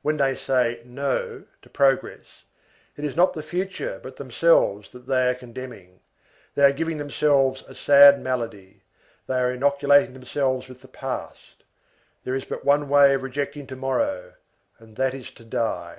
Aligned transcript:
When 0.00 0.16
they 0.16 0.34
say 0.34 0.80
"no" 0.86 1.44
to 1.60 1.68
progress, 1.68 2.44
it 2.96 3.04
is 3.04 3.16
not 3.16 3.34
the 3.34 3.42
future 3.42 4.00
but 4.02 4.16
themselves 4.16 4.90
that 4.92 5.06
they 5.06 5.28
are 5.28 5.34
condemning. 5.34 6.00
They 6.54 6.64
are 6.64 6.72
giving 6.72 6.96
themselves 6.96 7.62
a 7.68 7.74
sad 7.74 8.18
malady; 8.18 8.82
they 9.26 9.34
are 9.40 9.50
inoculating 9.52 10.14
themselves 10.14 10.70
with 10.70 10.80
the 10.80 10.88
past. 10.88 11.64
There 12.24 12.34
is 12.34 12.46
but 12.46 12.64
one 12.64 12.88
way 12.88 13.12
of 13.12 13.22
rejecting 13.22 13.66
To 13.66 13.76
morrow, 13.76 14.32
and 14.78 14.96
that 14.96 15.12
is 15.12 15.30
to 15.32 15.44
die. 15.44 15.98